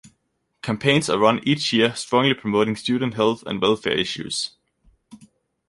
[0.63, 4.55] Campaigns are run each year strongly promoting student health and welfare issues.